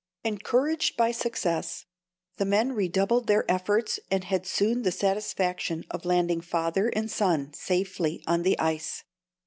[0.23, 1.85] Encouraged by success,
[2.37, 7.53] the men redoubled their efforts, and had soon the satisfaction of landing father and son
[7.53, 9.03] safely on the ice.